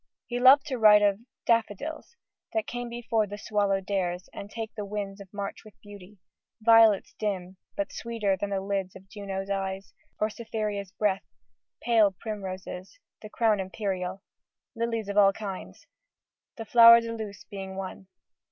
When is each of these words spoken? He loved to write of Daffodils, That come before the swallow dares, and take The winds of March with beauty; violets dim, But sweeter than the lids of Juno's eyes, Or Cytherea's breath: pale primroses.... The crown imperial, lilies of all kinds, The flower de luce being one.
He 0.25 0.39
loved 0.39 0.65
to 0.65 0.79
write 0.79 1.03
of 1.03 1.19
Daffodils, 1.45 2.15
That 2.53 2.65
come 2.65 2.89
before 2.89 3.27
the 3.27 3.37
swallow 3.37 3.81
dares, 3.81 4.29
and 4.33 4.49
take 4.49 4.73
The 4.73 4.83
winds 4.83 5.21
of 5.21 5.31
March 5.31 5.57
with 5.63 5.79
beauty; 5.79 6.17
violets 6.59 7.13
dim, 7.19 7.57
But 7.77 7.91
sweeter 7.91 8.35
than 8.35 8.49
the 8.49 8.61
lids 8.61 8.95
of 8.95 9.07
Juno's 9.07 9.51
eyes, 9.51 9.93
Or 10.19 10.31
Cytherea's 10.31 10.91
breath: 10.91 11.25
pale 11.83 12.09
primroses.... 12.19 12.97
The 13.21 13.29
crown 13.29 13.59
imperial, 13.59 14.23
lilies 14.75 15.07
of 15.07 15.17
all 15.17 15.33
kinds, 15.33 15.85
The 16.57 16.65
flower 16.65 16.99
de 16.99 17.13
luce 17.13 17.43
being 17.43 17.75
one. 17.75 18.07